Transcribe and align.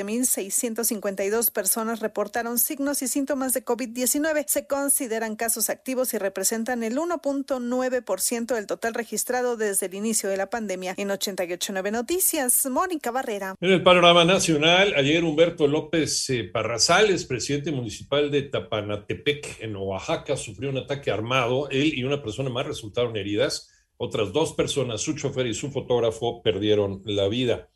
107.652 0.03 1.51
personas 1.51 1.99
reportaron 1.99 2.57
signos 2.57 3.01
y 3.01 3.07
síntomas 3.07 3.53
de 3.53 3.63
COVID-19. 3.63 4.45
Se 4.47 4.67
consideran 4.67 5.35
casos 5.35 5.69
activos 5.69 6.13
y 6.13 6.17
representan 6.17 6.83
el 6.83 6.97
1.9% 6.97 8.55
del 8.55 8.67
total 8.67 8.93
registrado 8.93 9.57
desde 9.57 9.85
el 9.85 9.93
inicio 9.93 10.29
de 10.29 10.37
la 10.37 10.49
pandemia. 10.49 10.95
En 10.97 11.11
889 11.11 11.91
Noticias, 11.91 12.65
Mónica 12.69 13.11
Barrera. 13.11 13.55
En 13.59 13.71
el 13.71 13.83
panorama 13.83 14.25
nacional, 14.25 14.93
ayer 14.95 15.23
Humberto 15.23 15.67
López 15.67 16.29
eh, 16.29 16.43
Parrazales, 16.45 17.25
presidente 17.25 17.71
municipal 17.71 18.31
de 18.31 18.43
Tapanatepec, 18.43 19.61
en 19.61 19.75
Oaxaca, 19.75 20.35
sufrió 20.37 20.69
un 20.69 20.77
ataque 20.77 21.11
armado. 21.11 21.69
Él 21.69 21.93
y 21.93 22.03
una 22.03 22.21
persona 22.21 22.49
más 22.49 22.65
resultaron 22.65 23.15
heridas. 23.17 23.69
Otras 23.97 24.33
dos 24.33 24.53
personas, 24.53 25.01
su 25.01 25.13
chofer 25.13 25.45
y 25.45 25.53
su 25.53 25.71
fotógrafo, 25.71 26.41
perdieron 26.41 27.03
la 27.05 27.27
vida. 27.27 27.69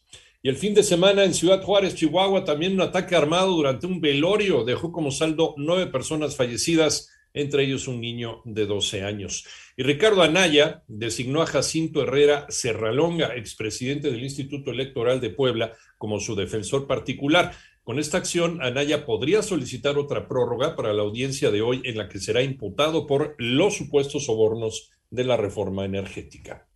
Y 0.46 0.50
el 0.50 0.58
fin 0.58 0.76
de 0.76 0.84
semana 0.84 1.24
en 1.24 1.34
Ciudad 1.34 1.64
Juárez, 1.64 1.96
Chihuahua, 1.96 2.46
también 2.46 2.74
un 2.74 2.82
ataque 2.82 3.16
armado 3.16 3.56
durante 3.56 3.88
un 3.88 4.00
velorio 4.00 4.64
dejó 4.64 4.92
como 4.92 5.10
saldo 5.10 5.56
nueve 5.58 5.88
personas 5.88 6.36
fallecidas, 6.36 7.10
entre 7.34 7.64
ellos 7.64 7.88
un 7.88 8.00
niño 8.00 8.44
de 8.46 8.68
12 8.68 9.02
años. 9.02 9.48
Y 9.76 9.82
Ricardo 9.82 10.22
Anaya 10.22 10.84
designó 10.88 11.42
a 11.42 11.48
Jacinto 11.48 12.04
Herrera 12.04 12.46
Serralonga, 12.50 13.36
expresidente 13.36 14.12
del 14.12 14.24
Instituto 14.24 14.70
Electoral 14.70 15.20
de 15.20 15.32
Puebla, 15.32 15.74
como 15.98 16.20
su 16.20 16.36
defensor 16.36 16.86
particular. 16.86 17.54
Con 17.84 17.98
esta 17.98 18.20
acción, 18.20 18.62
Anaya 18.62 19.04
podría 19.04 19.42
solicitar 19.42 19.98
otra 19.98 20.28
prórroga 20.28 20.76
para 20.76 20.94
la 20.94 21.02
audiencia 21.02 21.50
de 21.50 21.64
hoy 21.64 21.82
en 21.86 21.98
la 21.98 22.08
que 22.08 22.20
será 22.20 22.44
imputado 22.44 23.08
por 23.08 23.34
los 23.40 23.78
supuestos 23.78 24.26
sobornos 24.26 24.92
de 25.10 25.24
la 25.24 25.38
reforma 25.38 25.86
energética. 25.86 26.68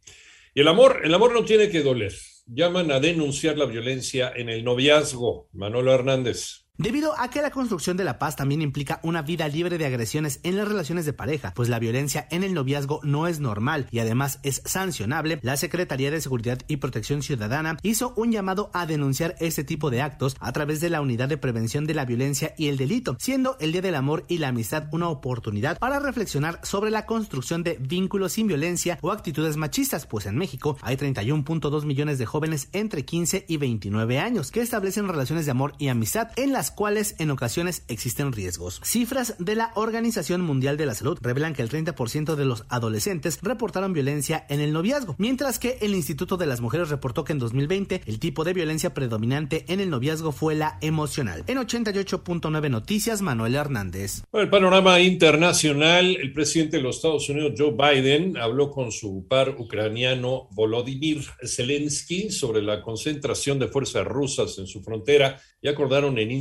Y 0.55 0.61
el 0.61 0.67
amor, 0.67 1.01
el 1.03 1.13
amor 1.13 1.33
no 1.33 1.45
tiene 1.45 1.69
que 1.69 1.83
doler 1.83 2.13
llaman 2.51 2.91
a 2.91 2.99
denunciar 2.99 3.57
la 3.57 3.65
violencia 3.65 4.31
en 4.35 4.49
el 4.49 4.63
noviazgo. 4.63 5.49
Manolo 5.53 5.93
Hernández 5.93 6.68
debido 6.79 7.13
a 7.19 7.29
que 7.29 7.41
la 7.41 7.51
construcción 7.51 7.97
de 7.97 8.05
la 8.05 8.17
paz 8.17 8.37
también 8.37 8.61
implica 8.61 9.01
una 9.03 9.21
vida 9.21 9.47
libre 9.49 9.77
de 9.77 9.85
agresiones 9.85 10.39
en 10.43 10.55
las 10.55 10.67
relaciones 10.67 11.05
de 11.05 11.11
pareja, 11.11 11.53
pues 11.53 11.67
la 11.67 11.77
violencia 11.77 12.25
en 12.31 12.43
el 12.43 12.53
noviazgo 12.53 13.01
no 13.03 13.27
es 13.27 13.41
normal 13.41 13.87
y 13.91 13.99
además 13.99 14.39
es 14.43 14.61
sancionable, 14.63 15.39
la 15.43 15.57
Secretaría 15.57 16.09
de 16.09 16.21
Seguridad 16.21 16.59
y 16.69 16.77
Protección 16.77 17.21
Ciudadana 17.21 17.77
hizo 17.83 18.13
un 18.15 18.31
llamado 18.31 18.71
a 18.73 18.85
denunciar 18.85 19.35
este 19.41 19.65
tipo 19.65 19.89
de 19.89 20.01
actos 20.01 20.37
a 20.39 20.53
través 20.53 20.79
de 20.79 20.89
la 20.89 21.01
Unidad 21.01 21.27
de 21.27 21.37
Prevención 21.37 21.85
de 21.85 21.95
la 21.95 22.05
Violencia 22.05 22.53
y 22.57 22.69
el 22.69 22.77
Delito, 22.77 23.17
siendo 23.19 23.57
el 23.59 23.73
Día 23.73 23.81
del 23.81 23.95
Amor 23.95 24.23
y 24.29 24.37
la 24.37 24.47
Amistad 24.47 24.85
una 24.93 25.09
oportunidad 25.09 25.77
para 25.79 25.99
reflexionar 25.99 26.61
sobre 26.63 26.91
la 26.91 27.05
construcción 27.05 27.61
de 27.61 27.77
vínculos 27.81 28.33
sin 28.33 28.47
violencia 28.47 28.97
o 29.01 29.11
actitudes 29.11 29.57
machistas, 29.57 30.05
pues 30.05 30.25
en 30.25 30.37
México 30.37 30.77
hay 30.81 30.95
31.2 30.95 31.83
millones 31.83 32.19
de 32.19 32.25
jóvenes 32.25 32.69
entre 32.71 33.03
15 33.03 33.45
y 33.49 33.57
29 33.57 34.19
años 34.19 34.49
que 34.51 34.61
establecen 34.61 35.09
relaciones 35.09 35.43
de 35.43 35.51
amor 35.51 35.73
y 35.77 35.89
amistad 35.89 36.29
en 36.37 36.53
las 36.53 36.68
cuales 36.71 37.15
en 37.19 37.31
ocasiones 37.31 37.83
existen 37.87 38.31
riesgos. 38.31 38.81
Cifras 38.83 39.35
de 39.39 39.55
la 39.55 39.71
Organización 39.75 40.41
Mundial 40.41 40.77
de 40.77 40.85
la 40.85 40.95
Salud 40.95 41.17
revelan 41.21 41.53
que 41.53 41.61
el 41.61 41.69
30% 41.69 42.35
de 42.35 42.45
los 42.45 42.65
adolescentes 42.69 43.39
reportaron 43.41 43.93
violencia 43.93 44.45
en 44.49 44.59
el 44.59 44.73
noviazgo, 44.73 45.15
mientras 45.17 45.59
que 45.59 45.77
el 45.81 45.95
Instituto 45.95 46.37
de 46.37 46.45
las 46.45 46.61
Mujeres 46.61 46.89
reportó 46.89 47.23
que 47.23 47.33
en 47.33 47.39
2020 47.39 48.01
el 48.05 48.19
tipo 48.19 48.43
de 48.43 48.53
violencia 48.53 48.93
predominante 48.93 49.65
en 49.67 49.79
el 49.79 49.89
noviazgo 49.89 50.31
fue 50.31 50.55
la 50.55 50.77
emocional. 50.81 51.43
En 51.47 51.57
88.9 51.57 52.69
Noticias, 52.69 53.21
Manuel 53.21 53.55
Hernández. 53.55 54.23
Bueno, 54.31 54.43
el 54.43 54.49
panorama 54.49 54.99
internacional, 54.99 56.15
el 56.15 56.33
presidente 56.33 56.77
de 56.77 56.83
los 56.83 56.97
Estados 56.97 57.29
Unidos, 57.29 57.53
Joe 57.57 57.71
Biden, 57.71 58.37
habló 58.37 58.71
con 58.71 58.91
su 58.91 59.25
par 59.27 59.55
ucraniano 59.57 60.47
Volodymyr 60.51 61.23
Zelensky 61.45 62.31
sobre 62.31 62.61
la 62.61 62.81
concentración 62.81 63.59
de 63.59 63.67
fuerzas 63.67 64.05
rusas 64.05 64.57
en 64.57 64.67
su 64.67 64.81
frontera 64.81 65.39
y 65.61 65.67
acordaron 65.67 66.17
en 66.17 66.31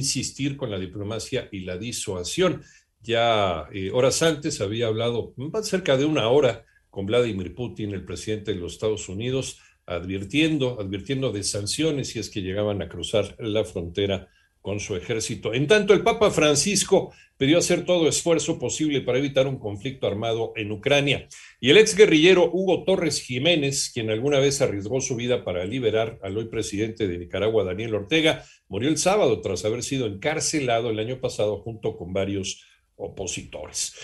con 0.56 0.71
la 0.71 0.79
diplomacia 0.79 1.49
y 1.53 1.61
la 1.61 1.77
disuasión. 1.77 2.62
Ya 3.03 3.69
eh, 3.73 3.91
horas 3.93 4.23
antes 4.23 4.61
había 4.61 4.89
hablado 4.89 5.34
cerca 5.62 5.97
de 5.97 6.05
una 6.05 6.29
hora 6.29 6.65
con 6.91 7.06
Vladimir 7.06 7.55
Putin, 7.55 7.93
el 7.93 8.05
presidente 8.05 8.53
de 8.53 8.61
los 8.61 8.73
Estados 8.75 9.09
Unidos, 9.09 9.61
advirtiendo, 9.87 10.81
advirtiendo 10.81 11.33
de 11.33 11.43
sanciones 11.43 12.09
si 12.09 12.19
es 12.19 12.29
que 12.29 12.43
llegaban 12.43 12.83
a 12.83 12.89
cruzar 12.89 13.37
la 13.39 13.65
frontera 13.65 14.29
con 14.60 14.80
su 14.80 14.96
ejército. 14.96 15.54
En 15.54 15.66
tanto, 15.66 15.94
el 15.94 16.02
Papa 16.02 16.30
Francisco 16.30 17.12
pidió 17.36 17.58
hacer 17.58 17.84
todo 17.84 18.08
esfuerzo 18.08 18.58
posible 18.58 19.00
para 19.00 19.19
evitar 19.19 19.46
un 19.46 19.58
conflicto 19.58 20.06
armado 20.06 20.52
en 20.56 20.72
Ucrania. 20.72 21.28
Y 21.60 21.70
el 21.70 21.78
ex 21.78 21.96
guerrillero 21.96 22.50
Hugo 22.52 22.84
Torres 22.84 23.22
Jiménez, 23.22 23.91
quien 23.94 24.10
alguna 24.10 24.41
vez 24.41 24.60
arriesgó 24.60 25.00
su 25.00 25.16
vida 25.16 25.44
para 25.44 25.64
liberar 25.64 26.19
al 26.22 26.36
hoy 26.36 26.48
presidente 26.48 27.06
de 27.06 27.19
Nicaragua, 27.19 27.64
Daniel 27.64 27.94
Ortega, 27.94 28.44
murió 28.66 28.88
el 28.88 28.98
sábado 28.98 29.41
tras 29.41 29.64
haber 29.64 29.82
sido 29.82 30.06
encarcelado 30.06 30.90
el 30.90 30.98
año 30.98 31.20
pasado 31.20 31.58
junto 31.62 31.96
con 31.96 32.12
varios 32.12 32.64
opositores. 32.96 33.94